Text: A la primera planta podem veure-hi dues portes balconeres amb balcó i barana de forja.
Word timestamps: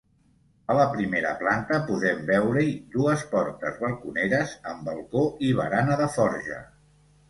A 0.69 0.77
la 0.77 0.85
primera 0.93 1.33
planta 1.41 1.79
podem 1.91 2.25
veure-hi 2.31 2.73
dues 2.97 3.29
portes 3.37 3.79
balconeres 3.87 4.59
amb 4.75 4.87
balcó 4.93 5.31
i 5.53 5.57
barana 5.65 6.05
de 6.05 6.15
forja. 6.21 6.65